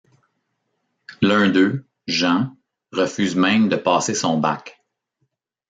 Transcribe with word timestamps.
L'un 1.21 1.49
deux, 1.49 1.85
Jean, 2.07 2.57
refuse 2.91 3.35
même 3.35 3.69
de 3.69 3.75
passer 3.75 4.15
son 4.15 4.39
bac. 4.39 4.81